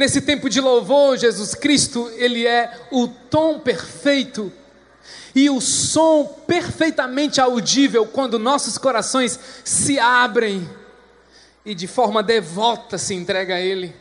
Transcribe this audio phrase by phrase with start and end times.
[0.00, 4.50] Nesse tempo de louvor, Jesus Cristo, ele é o tom perfeito
[5.34, 10.66] e o som perfeitamente audível quando nossos corações se abrem
[11.66, 13.94] e de forma devota se entrega a ele.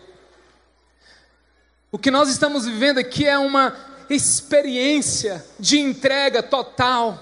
[1.92, 3.76] O que nós estamos vivendo aqui é uma
[4.10, 7.20] experiência de entrega total.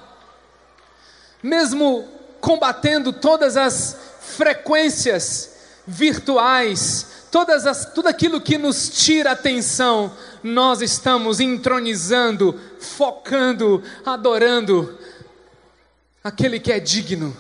[1.42, 2.08] Mesmo
[2.40, 10.12] combatendo todas as frequências virtuais, todas as, tudo aquilo que nos tira atenção,
[10.44, 14.98] nós estamos entronizando, focando, adorando
[16.24, 17.36] aquele que é digno,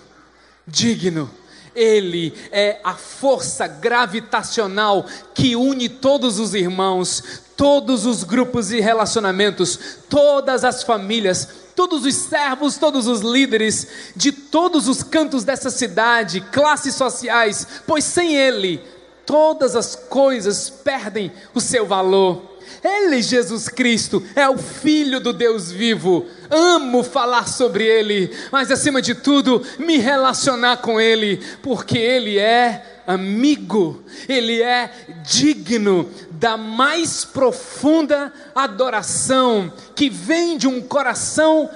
[0.65, 1.29] digno.
[1.75, 9.79] Ele é a força gravitacional que une todos os irmãos, todos os grupos e relacionamentos,
[10.09, 16.41] todas as famílias, todos os servos, todos os líderes de todos os cantos dessa cidade,
[16.41, 18.81] classes sociais, pois sem Ele
[19.27, 22.57] todas as coisas perdem o seu valor.
[22.83, 26.25] Ele, Jesus Cristo, é o Filho do Deus vivo.
[26.49, 33.01] Amo falar sobre Ele, mas acima de tudo, me relacionar com Ele, porque Ele é
[33.05, 34.91] amigo, Ele é
[35.23, 41.69] digno da mais profunda adoração que vem de um coração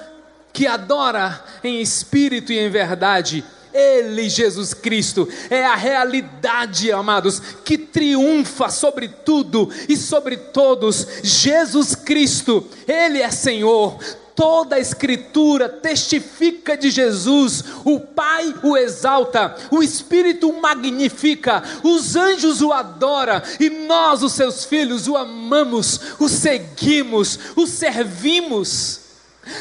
[0.52, 3.44] que adora em espírito e em verdade.
[3.72, 11.06] Ele, Jesus Cristo, é a realidade, amados, que triunfa sobre tudo e sobre todos.
[11.22, 13.98] Jesus Cristo, Ele é Senhor.
[14.34, 22.16] Toda a Escritura testifica de Jesus, o Pai o exalta, o Espírito o magnifica, os
[22.16, 29.01] anjos o adoram e nós, os seus filhos, o amamos, o seguimos, o servimos.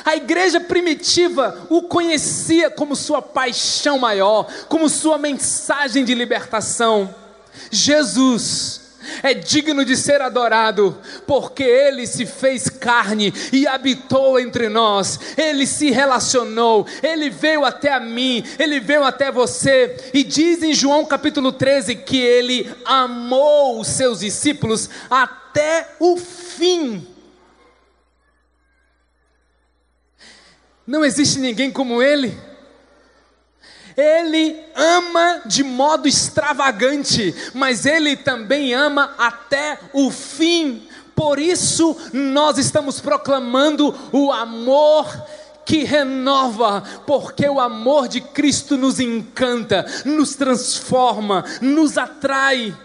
[0.05, 7.13] A igreja primitiva o conhecia como sua paixão maior, como sua mensagem de libertação.
[7.71, 8.81] Jesus
[9.23, 15.65] é digno de ser adorado, porque ele se fez carne e habitou entre nós, ele
[15.65, 21.05] se relacionou, ele veio até a mim, ele veio até você, e diz em João
[21.05, 27.07] capítulo 13 que ele amou os seus discípulos até o fim.
[30.85, 32.37] Não existe ninguém como Ele.
[33.95, 40.87] Ele ama de modo extravagante, mas Ele também ama até o fim.
[41.15, 45.07] Por isso, nós estamos proclamando o amor
[45.65, 52.75] que renova, porque o amor de Cristo nos encanta, nos transforma, nos atrai.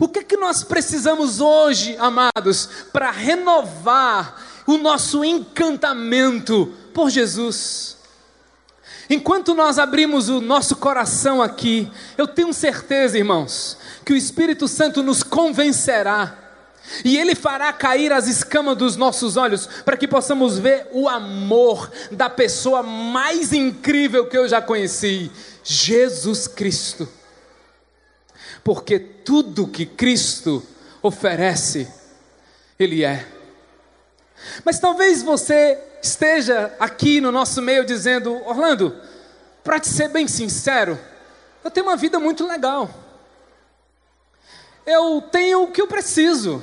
[0.00, 6.72] O que é que nós precisamos hoje, amados, para renovar o nosso encantamento?
[6.94, 7.98] Por Jesus.
[9.10, 15.02] Enquanto nós abrimos o nosso coração aqui, eu tenho certeza, irmãos, que o Espírito Santo
[15.02, 16.38] nos convencerá
[17.04, 21.90] e Ele fará cair as escamas dos nossos olhos para que possamos ver o amor
[22.10, 25.30] da pessoa mais incrível que eu já conheci,
[25.62, 27.08] Jesus Cristo.
[28.62, 30.62] Porque tudo que Cristo
[31.02, 31.88] oferece,
[32.78, 33.33] Ele é.
[34.64, 38.96] Mas talvez você esteja aqui no nosso meio dizendo: Orlando,
[39.62, 40.98] para te ser bem sincero,
[41.62, 42.90] eu tenho uma vida muito legal.
[44.86, 46.62] Eu tenho o que eu preciso.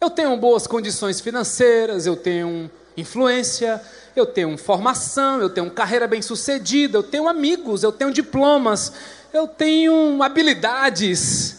[0.00, 3.80] Eu tenho boas condições financeiras, eu tenho influência,
[4.14, 8.92] eu tenho formação, eu tenho carreira bem sucedida, eu tenho amigos, eu tenho diplomas,
[9.32, 11.56] eu tenho habilidades.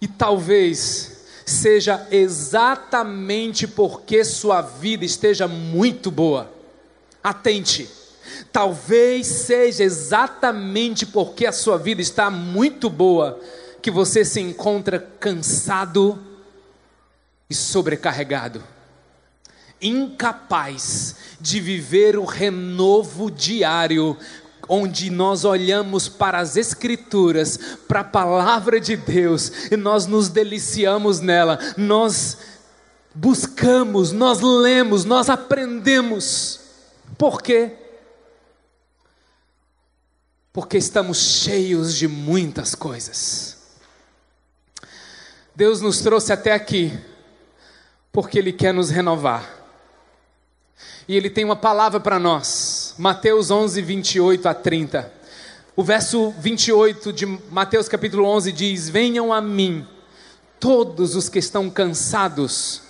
[0.00, 6.50] E talvez seja exatamente porque sua vida esteja muito boa.
[7.22, 7.88] Atente.
[8.50, 13.40] Talvez seja exatamente porque a sua vida está muito boa
[13.80, 16.18] que você se encontra cansado
[17.50, 18.62] e sobrecarregado,
[19.80, 24.16] incapaz de viver o renovo diário
[24.68, 31.20] onde nós olhamos para as Escrituras, para a palavra de Deus, e nós nos deliciamos
[31.20, 32.38] nela, nós
[33.14, 36.60] buscamos, nós lemos, nós aprendemos.
[37.18, 37.72] Por quê?
[40.52, 43.58] Porque estamos cheios de muitas coisas.
[45.54, 46.98] Deus nos trouxe até aqui,
[48.10, 49.60] porque Ele quer nos renovar.
[51.06, 55.12] E Ele tem uma palavra para nós Mateus 11, 28 a 30.
[55.74, 59.86] O verso 28 de Mateus capítulo 11 diz: Venham a mim,
[60.60, 62.82] todos os que estão cansados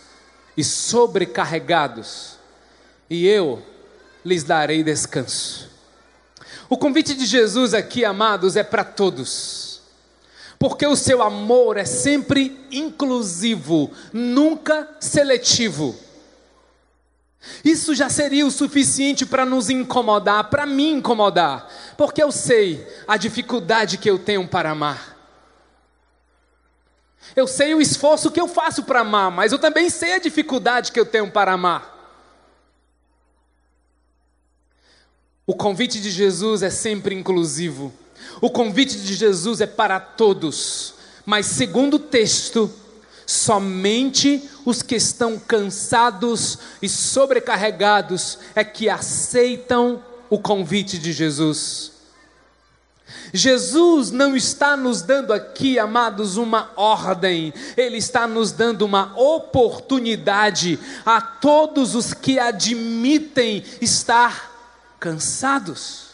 [0.56, 2.36] e sobrecarregados,
[3.08, 3.62] e eu
[4.24, 5.70] lhes darei descanso.
[6.68, 9.72] O convite de Jesus aqui, amados, é para todos
[10.62, 15.92] porque o seu amor é sempre inclusivo, nunca seletivo.
[17.64, 23.16] Isso já seria o suficiente para nos incomodar, para me incomodar, porque eu sei a
[23.16, 25.12] dificuldade que eu tenho para amar.
[27.34, 30.92] Eu sei o esforço que eu faço para amar, mas eu também sei a dificuldade
[30.92, 31.92] que eu tenho para amar.
[35.46, 37.92] O convite de Jesus é sempre inclusivo.
[38.40, 40.94] O convite de Jesus é para todos.
[41.24, 42.72] Mas, segundo o texto,
[43.26, 51.92] somente os que estão cansados e sobrecarregados é que aceitam o convite de Jesus.
[53.32, 60.78] Jesus não está nos dando aqui, amados, uma ordem, Ele está nos dando uma oportunidade
[61.04, 64.50] a todos os que admitem estar
[65.00, 66.11] cansados.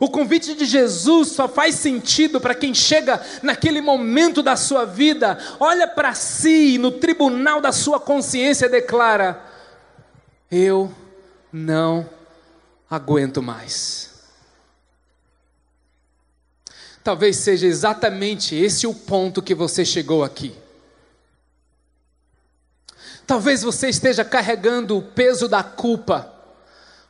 [0.00, 5.38] O convite de Jesus só faz sentido para quem chega naquele momento da sua vida,
[5.58, 9.42] olha para si e no tribunal da sua consciência declara:
[10.50, 10.92] Eu
[11.52, 12.08] não
[12.90, 14.14] aguento mais.
[17.02, 20.52] Talvez seja exatamente esse o ponto que você chegou aqui.
[23.26, 26.32] Talvez você esteja carregando o peso da culpa,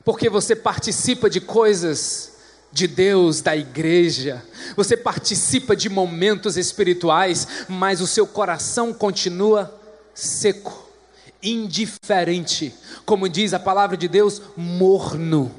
[0.04, 2.35] porque você participa de coisas
[2.76, 4.44] de Deus, da igreja,
[4.76, 9.74] você participa de momentos espirituais, mas o seu coração continua
[10.14, 10.86] seco,
[11.42, 12.74] indiferente,
[13.06, 15.50] como diz a palavra de Deus, morno.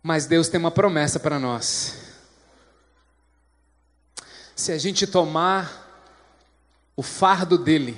[0.00, 1.96] Mas Deus tem uma promessa para nós.
[4.54, 6.12] Se a gente tomar
[6.96, 7.96] o fardo dele,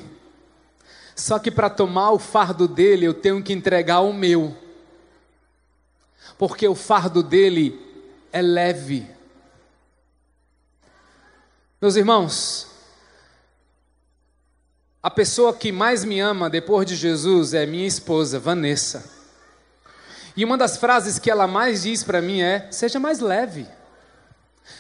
[1.21, 4.57] só que para tomar o fardo dele eu tenho que entregar o meu,
[6.39, 7.79] porque o fardo dele
[8.33, 9.07] é leve.
[11.79, 12.69] Meus irmãos,
[15.03, 19.05] a pessoa que mais me ama depois de Jesus é minha esposa, Vanessa.
[20.35, 23.69] E uma das frases que ela mais diz para mim é: seja mais leve.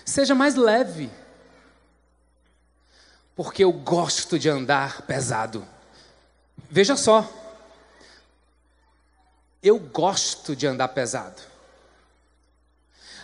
[0.07, 1.11] Seja mais leve.
[3.37, 5.67] Porque eu gosto de andar pesado.
[6.71, 7.29] Veja só.
[9.63, 11.43] Eu gosto de andar pesado.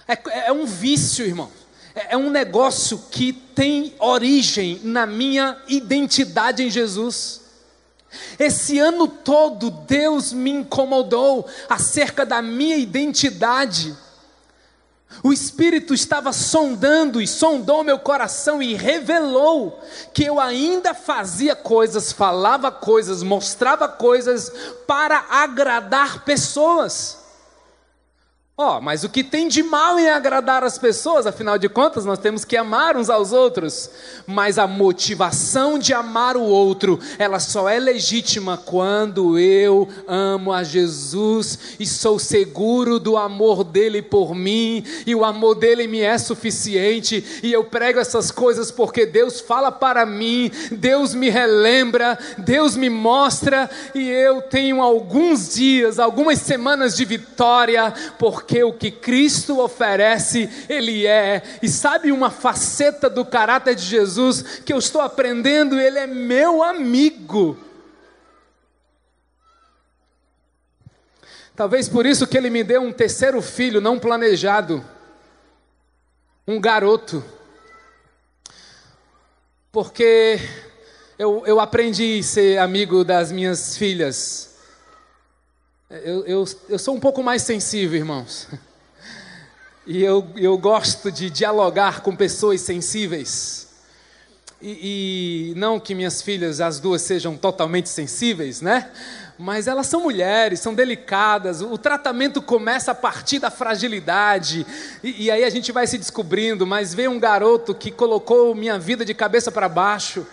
[0.09, 1.51] É, é um vício, irmão.
[1.95, 7.43] É, é um negócio que tem origem na minha identidade em Jesus.
[8.39, 13.97] Esse ano todo Deus me incomodou acerca da minha identidade.
[15.23, 19.81] O Espírito estava sondando e sondou meu coração e revelou
[20.13, 24.53] que eu ainda fazia coisas, falava coisas, mostrava coisas
[24.87, 27.26] para agradar pessoas.
[28.59, 31.27] Ó, oh, mas o que tem de mal em agradar as pessoas?
[31.27, 33.91] Afinal de contas, nós temos que amar uns aos outros.
[34.27, 40.65] Mas a motivação de amar o outro, ela só é legítima quando eu amo a
[40.65, 46.17] Jesus e sou seguro do amor dele por mim, e o amor dele me é
[46.17, 52.75] suficiente, e eu prego essas coisas porque Deus fala para mim, Deus me relembra, Deus
[52.75, 58.93] me mostra, e eu tenho alguns dias, algumas semanas de vitória, porque porque o que
[58.93, 61.43] Cristo oferece, Ele é.
[61.61, 65.81] E sabe uma faceta do caráter de Jesus que eu estou aprendendo?
[65.81, 67.59] Ele é meu amigo.
[71.57, 74.85] Talvez por isso que Ele me deu um terceiro filho não planejado,
[76.47, 77.25] um garoto.
[79.73, 80.39] Porque
[81.19, 84.56] eu, eu aprendi a ser amigo das minhas filhas.
[85.89, 88.49] Eu, eu, eu sou um pouco mais sensível, irmãos.
[89.89, 93.69] E eu, eu gosto de dialogar com pessoas sensíveis.
[94.61, 98.91] E, e, não que minhas filhas, as duas, sejam totalmente sensíveis, né?
[99.39, 101.63] Mas elas são mulheres, são delicadas.
[101.63, 104.67] O tratamento começa a partir da fragilidade.
[105.05, 106.67] E, e aí a gente vai se descobrindo.
[106.67, 110.27] Mas veio um garoto que colocou minha vida de cabeça para baixo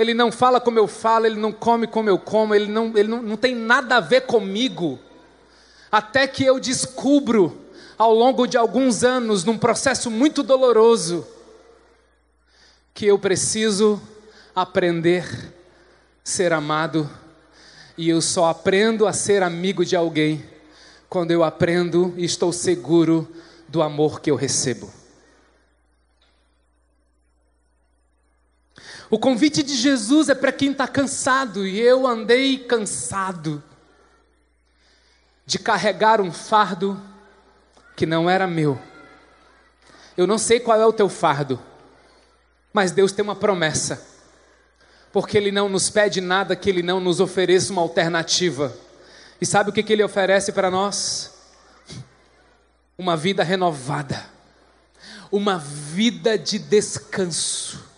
[0.00, 3.06] ele não fala como eu falo, ele não come como eu como, ele não, ele
[3.06, 4.98] não, não tem nada a ver comigo.
[5.92, 7.60] Até que eu descubro,
[7.98, 11.26] ao longo de alguns anos, num processo muito doloroso,
[12.94, 14.00] que eu preciso
[14.56, 15.60] aprender a
[16.24, 17.08] ser amado,
[17.94, 20.42] e eu só aprendo a ser amigo de alguém
[21.10, 23.28] quando eu aprendo e estou seguro
[23.68, 24.99] do amor que eu recebo.
[29.10, 33.60] O convite de Jesus é para quem está cansado, e eu andei cansado
[35.44, 37.00] de carregar um fardo
[37.96, 38.80] que não era meu.
[40.16, 41.60] Eu não sei qual é o teu fardo,
[42.72, 44.00] mas Deus tem uma promessa,
[45.12, 48.72] porque Ele não nos pede nada que Ele não nos ofereça uma alternativa.
[49.40, 51.34] E sabe o que, que Ele oferece para nós?
[52.96, 54.24] Uma vida renovada,
[55.32, 57.89] uma vida de descanso.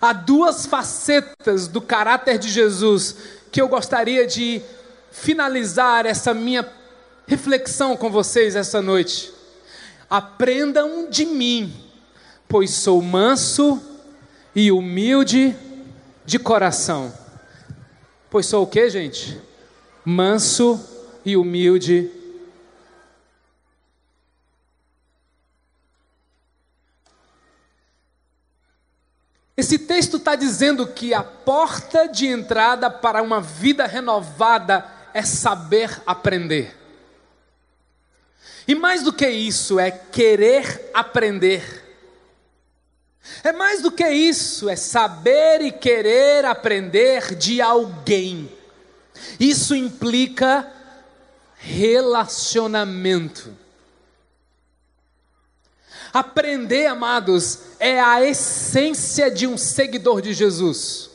[0.00, 3.16] Há duas facetas do caráter de Jesus
[3.50, 4.62] que eu gostaria de
[5.10, 6.68] finalizar essa minha
[7.26, 9.32] reflexão com vocês essa noite.
[10.08, 11.72] Aprendam de mim,
[12.48, 13.82] pois sou manso
[14.54, 15.56] e humilde
[16.24, 17.12] de coração.
[18.30, 19.38] Pois sou o que, gente?
[20.04, 20.80] Manso
[21.24, 22.10] e humilde.
[29.58, 36.00] Esse texto está dizendo que a porta de entrada para uma vida renovada é saber
[36.06, 36.76] aprender.
[38.68, 41.84] E mais do que isso, é querer aprender.
[43.42, 48.48] É mais do que isso, é saber e querer aprender de alguém.
[49.40, 50.72] Isso implica
[51.56, 53.52] relacionamento.
[56.12, 61.10] Aprender, amados, é a essência de um seguidor de Jesus.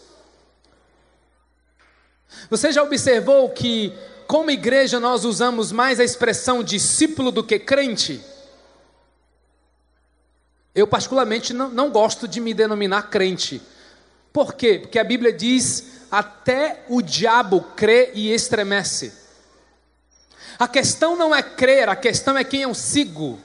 [2.49, 3.93] Você já observou que
[4.27, 8.19] como igreja, nós usamos mais a expressão discípulo do que crente.
[10.73, 13.61] Eu, particularmente, não, não gosto de me denominar crente.
[14.31, 14.79] Por quê?
[14.79, 19.13] Porque a Bíblia diz: até o diabo crê e estremece.
[20.57, 23.39] A questão não é crer, a questão é quem eu sigo.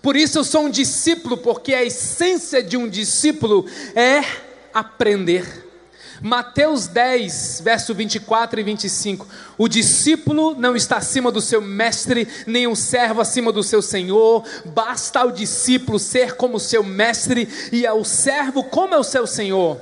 [0.00, 4.22] Por isso eu sou um discípulo, porque a essência de um discípulo é
[4.72, 5.70] aprender.
[6.20, 9.26] Mateus 10, verso 24 e 25.
[9.58, 14.44] O discípulo não está acima do seu mestre, nem um servo acima do seu senhor.
[14.66, 19.80] Basta ao discípulo ser como seu mestre e ao servo como é o seu senhor.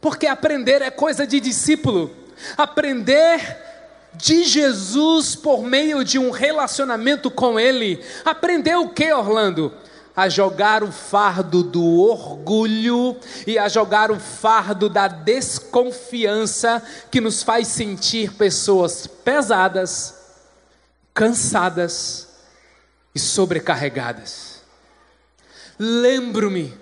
[0.00, 2.10] Porque aprender é coisa de discípulo.
[2.56, 3.71] Aprender
[4.14, 8.02] de Jesus por meio de um relacionamento com Ele.
[8.24, 9.72] Aprender o que, Orlando?
[10.14, 13.16] a jogar o fardo do orgulho
[13.46, 20.14] e a jogar o fardo da desconfiança que nos faz sentir pessoas pesadas,
[21.14, 22.28] cansadas
[23.14, 24.60] e sobrecarregadas.
[25.78, 26.78] Lembro-me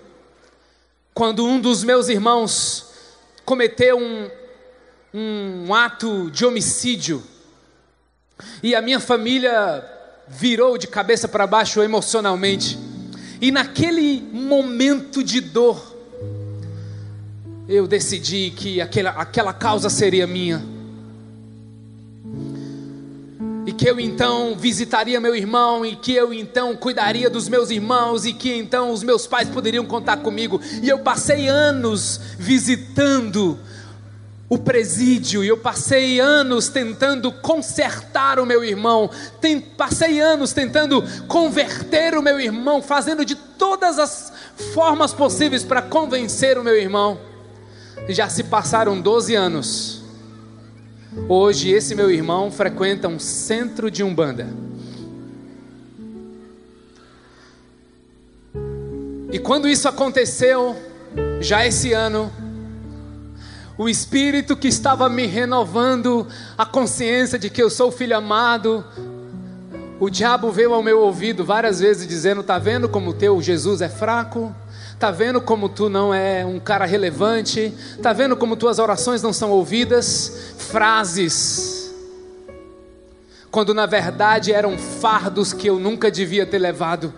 [1.14, 2.90] quando um dos meus irmãos
[3.44, 4.28] cometeu um,
[5.12, 7.22] um ato de homicídio
[8.62, 9.84] e a minha família
[10.28, 12.78] virou de cabeça para baixo emocionalmente.
[13.40, 15.96] E naquele momento de dor,
[17.68, 20.62] eu decidi que aquela, aquela causa seria minha.
[23.66, 28.24] E que eu então visitaria meu irmão, e que eu então cuidaria dos meus irmãos,
[28.24, 30.60] e que então os meus pais poderiam contar comigo.
[30.82, 33.58] E eu passei anos visitando
[34.50, 39.08] o presídio e eu passei anos tentando consertar o meu irmão,
[39.40, 44.32] tem, passei anos tentando converter o meu irmão, fazendo de todas as
[44.74, 47.20] formas possíveis para convencer o meu irmão.
[48.08, 50.02] Já se passaram 12 anos.
[51.28, 54.48] Hoje esse meu irmão frequenta um centro de umbanda.
[59.32, 60.74] E quando isso aconteceu,
[61.40, 62.32] já esse ano,
[63.80, 68.84] o Espírito que estava me renovando a consciência de que eu sou filho amado.
[69.98, 73.88] O diabo veio ao meu ouvido várias vezes dizendo: Tá vendo como teu Jesus é
[73.88, 74.54] fraco?
[74.98, 77.72] Tá vendo como tu não é um cara relevante?
[78.02, 80.52] Tá vendo como tuas orações não são ouvidas?
[80.58, 81.90] Frases.
[83.50, 87.14] Quando na verdade eram fardos que eu nunca devia ter levado.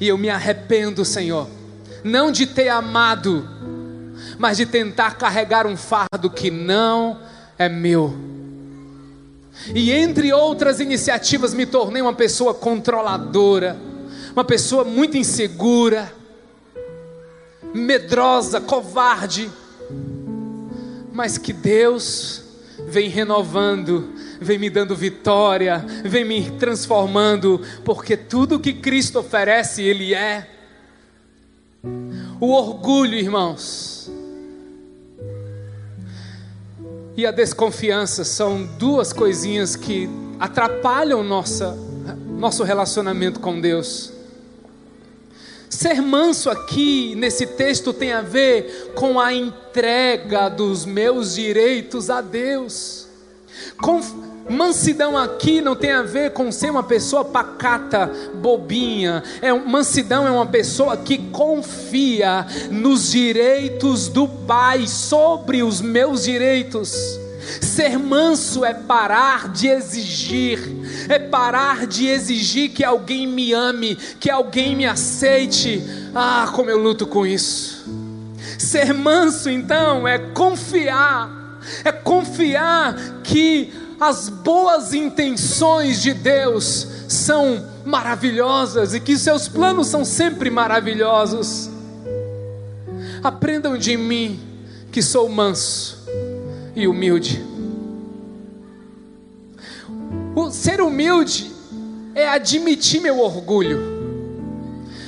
[0.00, 1.48] E eu me arrependo, Senhor,
[2.04, 3.48] não de ter amado,
[4.38, 7.18] mas de tentar carregar um fardo que não
[7.58, 8.14] é meu.
[9.74, 13.76] E entre outras iniciativas, me tornei uma pessoa controladora,
[14.32, 16.12] uma pessoa muito insegura,
[17.74, 19.50] medrosa, covarde,
[21.12, 22.42] mas que Deus
[22.86, 30.14] vem renovando, vem me dando vitória, vem me transformando, porque tudo que Cristo oferece, Ele
[30.14, 30.50] é.
[32.38, 33.95] O orgulho, irmãos,
[37.16, 40.08] e a desconfiança são duas coisinhas que
[40.38, 41.76] atrapalham nossa,
[42.26, 44.12] nosso relacionamento com Deus.
[45.70, 52.20] Ser manso aqui nesse texto tem a ver com a entrega dos meus direitos a
[52.20, 53.08] Deus.
[53.80, 54.00] Com,
[54.48, 59.22] mansidão aqui não tem a ver com ser uma pessoa pacata, bobinha.
[59.42, 67.18] É, mansidão é uma pessoa que confia nos direitos do Pai sobre os meus direitos.
[67.60, 70.58] Ser manso é parar de exigir,
[71.08, 75.82] é parar de exigir que alguém me ame, que alguém me aceite.
[76.14, 77.84] Ah, como eu luto com isso.
[78.58, 88.94] Ser manso, então, é confiar, é confiar que as boas intenções de Deus são maravilhosas
[88.94, 91.70] e que seus planos são sempre maravilhosos.
[93.22, 94.40] Aprendam de mim
[94.92, 96.04] que sou manso
[96.74, 97.44] e humilde.
[100.34, 101.50] O ser humilde
[102.14, 103.95] é admitir meu orgulho.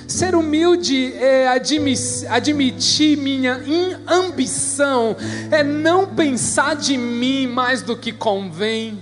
[0.09, 3.61] Ser humilde é admitir minha
[4.09, 5.15] ambição,
[5.51, 8.99] é não pensar de mim mais do que convém.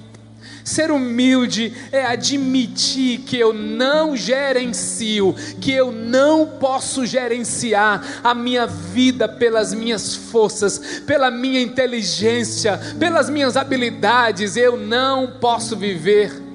[0.65, 8.67] Ser humilde é admitir que eu não gerencio, que eu não posso gerenciar a minha
[8.67, 14.57] vida pelas minhas forças, pela minha inteligência, pelas minhas habilidades.
[14.57, 16.46] Eu não posso viver.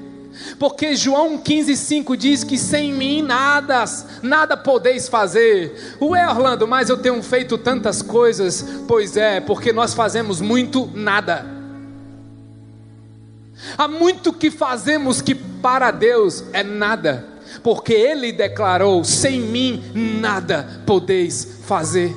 [0.57, 3.83] Porque João 15,5 diz que sem mim nada,
[4.21, 5.97] nada podeis fazer.
[6.01, 8.65] Ué, Orlando, mas eu tenho feito tantas coisas.
[8.87, 11.45] Pois é, porque nós fazemos muito nada.
[13.77, 17.27] Há muito que fazemos que para Deus é nada,
[17.63, 22.15] porque Ele declarou: sem mim nada podeis fazer.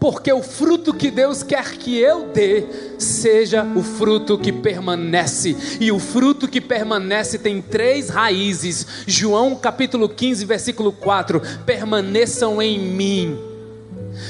[0.00, 2.64] Porque o fruto que Deus quer que eu dê
[2.98, 8.86] seja o fruto que permanece, e o fruto que permanece tem três raízes.
[9.06, 13.50] João capítulo 15, versículo 4: permaneçam em mim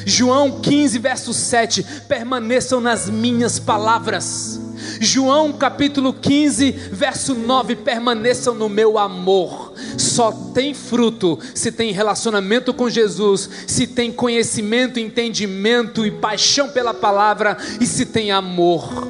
[0.04, 4.60] João 15, verso 7: permaneçam nas minhas palavras.
[5.00, 9.72] João capítulo 15, verso 9: permaneçam no meu amor.
[9.98, 16.94] Só tem fruto se tem relacionamento com Jesus, se tem conhecimento, entendimento e paixão pela
[16.94, 19.08] palavra e se tem amor.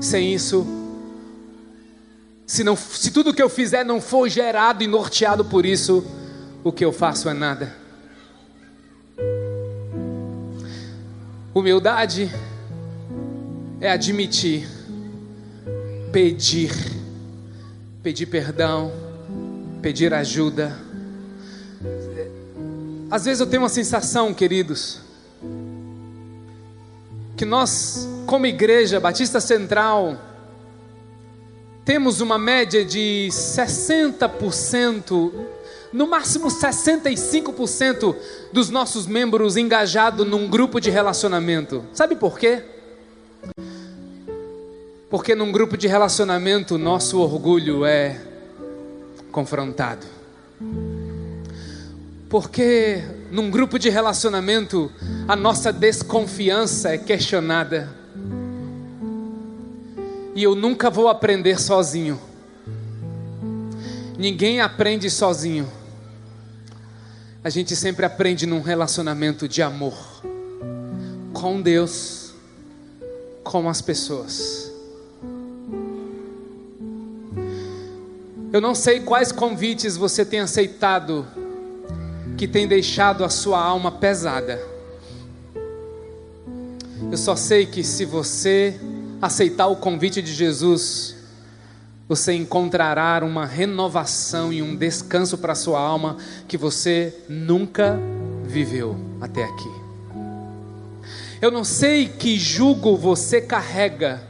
[0.00, 0.66] Sem isso,
[2.46, 6.04] se, não, se tudo que eu fizer não for gerado e norteado por isso,
[6.62, 7.74] o que eu faço é nada.
[11.52, 12.30] Humildade
[13.80, 14.66] é admitir,
[16.12, 16.70] pedir,
[18.02, 18.92] pedir perdão,
[19.82, 20.76] pedir ajuda.
[23.10, 25.00] Às vezes eu tenho uma sensação, queridos,
[27.36, 30.18] que nós, como igreja Batista Central,
[31.84, 35.32] temos uma média de 60%
[35.92, 38.16] no máximo 65%
[38.52, 41.84] dos nossos membros engajados num grupo de relacionamento.
[41.92, 42.75] Sabe por quê?
[45.08, 48.20] Porque num grupo de relacionamento nosso orgulho é
[49.30, 50.06] confrontado.
[52.28, 54.90] Porque num grupo de relacionamento
[55.28, 57.88] a nossa desconfiança é questionada.
[60.34, 62.20] E eu nunca vou aprender sozinho.
[64.18, 65.68] Ninguém aprende sozinho
[67.46, 69.94] a gente sempre aprende num relacionamento de amor
[71.32, 72.25] com Deus,
[73.46, 74.72] com as pessoas.
[78.52, 81.26] Eu não sei quais convites você tem aceitado
[82.36, 84.60] que tem deixado a sua alma pesada.
[87.10, 88.78] Eu só sei que se você
[89.22, 91.14] aceitar o convite de Jesus,
[92.08, 96.16] você encontrará uma renovação e um descanso para a sua alma
[96.48, 97.98] que você nunca
[98.44, 99.85] viveu até aqui.
[101.40, 104.22] Eu não sei que jugo você carrega,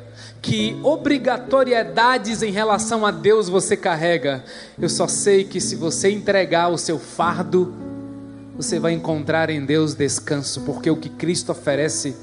[0.42, 4.44] que obrigatoriedades em relação a Deus você carrega.
[4.80, 7.74] Eu só sei que se você entregar o seu fardo,
[8.56, 12.16] você vai encontrar em Deus descanso, porque o que Cristo oferece,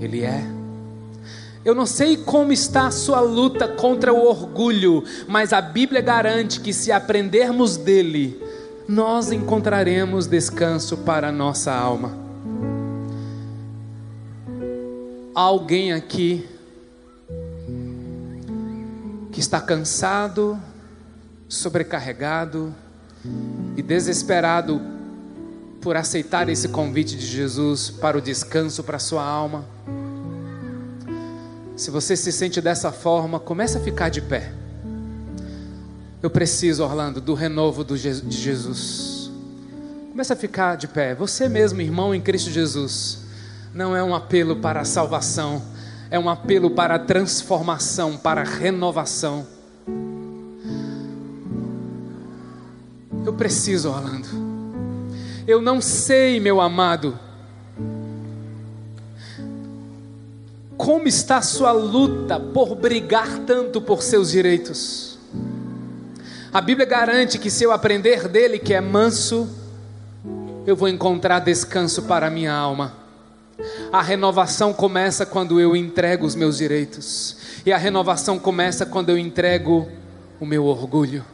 [0.00, 0.62] Ele é
[1.64, 6.60] eu não sei como está a sua luta contra o orgulho, mas a Bíblia garante
[6.60, 8.42] que se aprendermos dele,
[8.88, 12.18] nós encontraremos descanso para a nossa alma.
[15.34, 16.46] Alguém aqui
[19.32, 20.60] que está cansado,
[21.48, 22.74] sobrecarregado
[23.74, 24.78] e desesperado
[25.80, 29.64] por aceitar esse convite de Jesus para o descanso para a sua alma.
[31.76, 34.52] Se você se sente dessa forma, comece a ficar de pé.
[36.22, 37.96] Eu preciso, Orlando, do renovo de
[38.30, 39.30] Jesus.
[40.10, 41.14] Começa a ficar de pé.
[41.14, 43.21] Você mesmo, irmão em Cristo Jesus,
[43.74, 45.62] não é um apelo para a salvação,
[46.10, 49.46] é um apelo para a transformação, para a renovação.
[53.24, 54.28] Eu preciso, Orlando.
[55.46, 57.18] Eu não sei, meu amado,
[60.76, 65.18] como está a sua luta por brigar tanto por seus direitos.
[66.52, 69.48] A Bíblia garante que se eu aprender dele, que é manso,
[70.66, 73.01] eu vou encontrar descanso para a minha alma.
[73.92, 79.18] A renovação começa quando eu entrego os meus direitos, e a renovação começa quando eu
[79.18, 79.88] entrego
[80.40, 81.24] o meu orgulho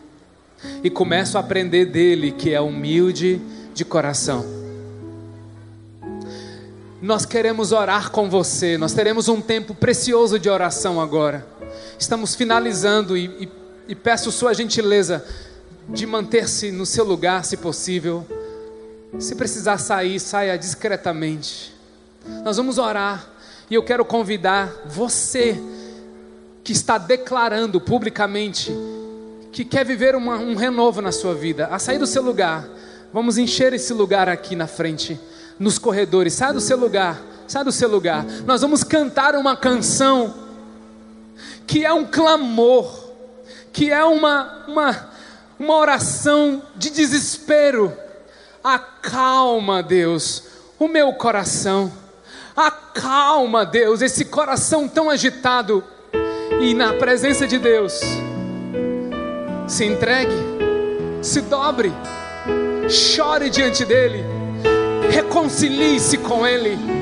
[0.82, 3.40] e começo a aprender dele, que é humilde
[3.74, 4.44] de coração.
[7.00, 11.46] Nós queremos orar com você, nós teremos um tempo precioso de oração agora.
[11.98, 13.48] Estamos finalizando e, e,
[13.88, 15.24] e peço sua gentileza
[15.88, 18.26] de manter-se no seu lugar, se possível.
[19.18, 21.77] Se precisar sair, saia discretamente.
[22.44, 23.26] Nós vamos orar
[23.70, 25.60] e eu quero convidar você
[26.64, 28.72] que está declarando publicamente
[29.52, 32.68] que quer viver uma, um renovo na sua vida, a sair do seu lugar.
[33.12, 35.18] Vamos encher esse lugar aqui na frente,
[35.58, 36.34] nos corredores.
[36.34, 38.24] Sai do seu lugar, sai do seu lugar.
[38.46, 40.34] Nós vamos cantar uma canção
[41.66, 43.08] que é um clamor,
[43.72, 45.08] que é uma, uma,
[45.58, 47.92] uma oração de desespero.
[48.62, 50.44] Acalma, Deus,
[50.78, 51.90] o meu coração.
[52.59, 55.85] Acalma, Deus, esse coração tão agitado.
[56.61, 58.01] E na presença de Deus
[59.68, 60.35] se entregue,
[61.23, 61.92] se dobre,
[62.88, 64.25] chore diante dele,
[65.09, 66.97] reconcilie-se com ele